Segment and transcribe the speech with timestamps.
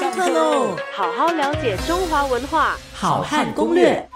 [0.00, 0.76] 上课喽！
[0.94, 4.08] 好好了解中华文化，好汉攻略。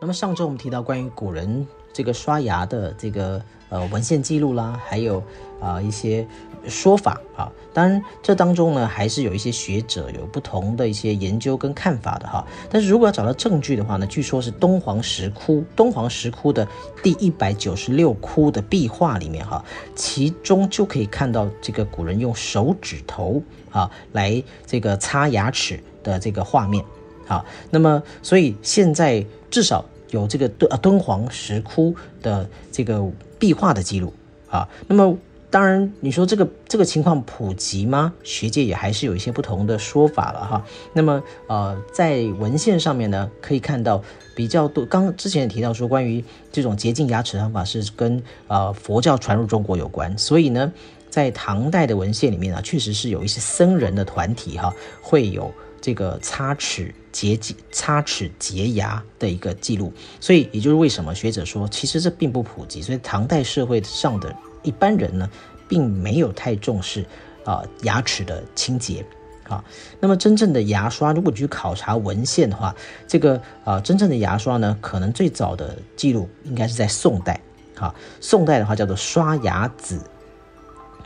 [0.00, 5.22] 那么上周我们提到关于古人这个刷牙的这个呃文献记录啦，还有
[5.60, 6.26] 啊一些
[6.66, 7.50] 说法啊。
[7.72, 12.44] 当然这当中呢还是有一些学者有不同的一些研究跟看法的哈。
[12.68, 16.66] 但是如果要找到证据的话呢，据说是敦煌石窟，敦煌石窟的
[17.02, 26.84] 第一百九十六窟的壁画里面哈，其中就可以看到这个古人用手指头啊来这个擦牙齿的这个画面。
[27.26, 34.12] 好，那么所以现在至少有这个敦敦煌石窟的这个壁画的记录
[34.50, 34.68] 啊。
[34.86, 35.16] 那么
[35.50, 38.12] 当然你说这个这个情况普及吗？
[38.22, 40.64] 学界也还是有一些不同的说法了哈。
[40.92, 44.02] 那么呃，在文献上面呢，可以看到
[44.36, 44.84] 比较多。
[44.84, 50.70] 刚之前也提到说，关于这种洁净牙齿的方法是跟呃佛教传入中国有关，所以呢，
[51.08, 55.50] 在唐代的文献里面呢，确实是有一些僧人的团体哈，会有。
[55.80, 57.38] 这个擦齿洁
[57.70, 65.28] 擦齿洁牙的一个记录，所以也就是为什么学者说，其实这并不普及，所以唐代社会上的一般人呢，
[65.68, 67.04] 并没有太重视
[67.44, 69.04] 啊牙齿的清洁
[69.48, 69.64] 啊。
[70.00, 72.74] 那么真正的牙刷，如果去考察文献的话，
[73.06, 77.40] 这个啊真正的牙刷呢，可能最早的记录应该是在宋代
[77.76, 77.94] 啊。
[78.20, 80.00] 宋代的话叫做刷牙子。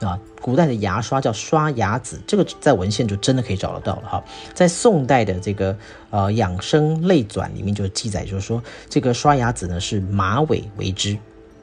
[0.00, 4.24] 啊，古代的牙刷叫刷牙子，这个在文献就真的可以找得到了哈。
[4.52, 5.76] 在宋代的这个
[6.10, 11.16] 呃养生类纂里面就记载，就是说这个刷牙子呢是马尾为之，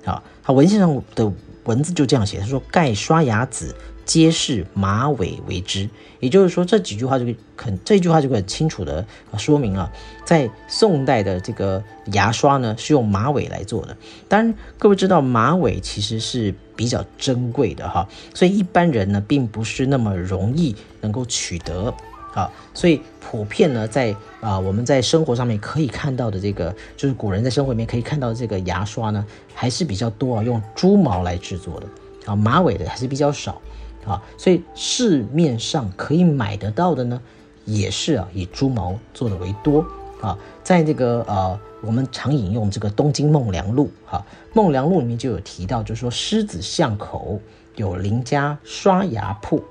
[0.05, 1.31] 啊，它文献上的
[1.65, 3.75] 文字就这样写，他说盖刷牙子。
[4.09, 5.87] 皆是马尾为之，
[6.19, 9.05] 也就是说这几句话就很这句话就很清楚的
[9.37, 9.91] 说明了，
[10.25, 13.95] 在宋代的这个牙刷呢是用马尾来做的。
[14.27, 21.93] 当然，各位知道马尾其实是比较珍贵的哈，所以一般人呢并不是那么容易能够取得
[22.33, 29.23] 啊，所以普遍呢在啊我们在生活上面可以看到的这个，就是古人在生活里面可以看到这个牙刷呢
[29.53, 31.85] 还是比较多啊，用猪毛来制作的
[32.25, 33.61] 啊，马尾的还是比较少。
[34.05, 37.21] 啊，所以市面上可以买得到的呢，
[37.65, 39.85] 也是啊以猪毛做的为多
[40.21, 40.37] 啊。
[40.63, 47.39] 在这个呃，我们常引用这个《东京梦良录》哈，《梦良录》里面就有提到，就是说狮子巷口
[47.75, 49.61] 有邻家刷牙铺，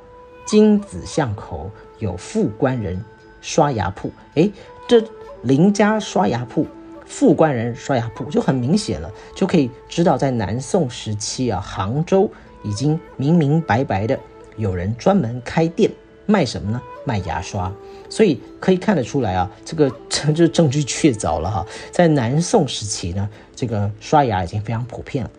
[0.47, 3.03] 金子巷口有富官人
[3.41, 4.11] 刷牙铺。
[4.35, 4.51] 哎，
[4.87, 5.03] 这
[5.43, 6.67] 邻家刷牙铺、
[7.07, 12.31] 富官人刷牙铺就很明显了，就可以知道在南宋时期啊，杭州。
[12.63, 14.19] 已经明明白白的
[14.57, 15.91] 有人专门开店
[16.27, 16.81] 卖什么呢？
[17.05, 17.73] 卖牙刷，
[18.11, 21.67] 所以可以看得出来啊，这个 这就证据确凿了哈。
[21.91, 25.31] 在南宋时期呢，这个刷牙已经非常普遍了，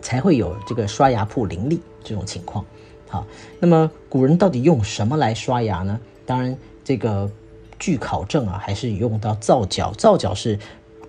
[0.00, 2.64] 才会有这个刷牙铺林立这种情况。
[3.08, 3.24] 好，
[3.60, 6.00] 那么古人到底用什么来刷牙呢？
[6.26, 7.30] 当然，这个
[7.78, 10.58] 据考证啊，还是用到皂角，皂角是。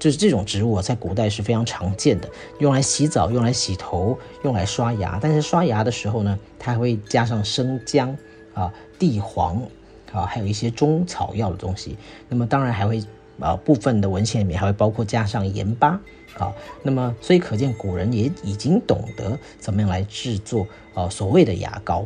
[0.01, 5.19] 就是这种植物啊，在古代是非常常见的，用来洗澡、用来洗头、用来刷牙。
[5.21, 8.17] 但是刷牙的时候呢，它还会加上生姜
[8.55, 9.61] 啊、地黄
[10.11, 11.95] 啊，还有一些中草药的东西。
[12.27, 13.03] 那么当然还会
[13.39, 15.89] 啊，部分的文献里面还会包括加上盐巴
[16.39, 16.51] 啊。
[16.81, 22.03] 那么所以可见古人也已经懂得怎么样来制作啊所谓的牙膏。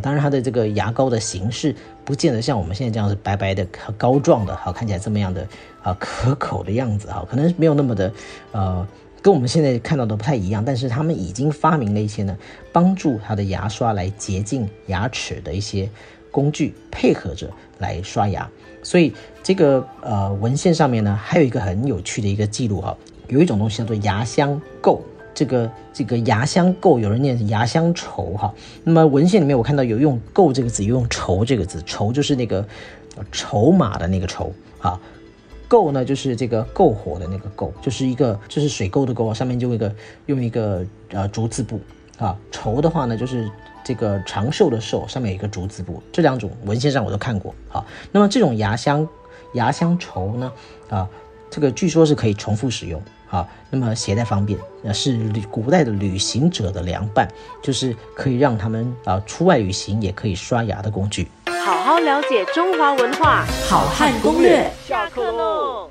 [0.00, 1.74] 当然它的这个牙膏的形式
[2.04, 5.46] 不见得像我们现在这样子白白的、膏状的，好看起来这么样的
[5.82, 8.12] 啊可口的样子，哈，可能没有那么的
[8.52, 8.86] 呃，
[9.22, 10.64] 跟我们现在看到的不太一样。
[10.64, 12.36] 但是他们已经发明了一些呢，
[12.72, 15.88] 帮助他的牙刷来洁净牙齿的一些
[16.30, 18.48] 工具，配合着来刷牙。
[18.82, 22.96] 所以这个呃文献上面呢，还有一个很有趣的一个记录哈，
[23.28, 25.00] 有一种东西叫做牙香垢。
[25.36, 28.54] 这个这个牙香垢，有人念牙香稠哈。
[28.82, 31.78] 那么文献里面我看到有用垢这个字，有用稠这个字。
[31.82, 32.66] 稠就是那个
[33.30, 34.98] 筹码的那个筹啊。
[35.68, 39.94] 垢呢就是这个篝火的那个篝，就是一个就是水沟的沟，上面就一个
[40.24, 41.78] 用一个呃竹字部
[42.16, 42.34] 啊。
[42.50, 43.50] 稠的话呢就是
[43.84, 46.02] 这个长寿的寿，上面有一个竹字部。
[46.10, 47.84] 这两种文献上我都看过啊。
[48.10, 49.06] 那么这种牙香
[49.52, 50.50] 牙香稠呢
[50.88, 51.06] 啊，
[51.50, 53.02] 这个据说是可以重复使用。
[53.28, 57.28] 好，那么携带方便，那是旅古代的旅行者的凉拌，
[57.62, 61.28] 就是可以让他们啊出外旅行也可以刷牙的工具。
[61.64, 65.90] 好好了解中华文化，好汉攻略，下课喽。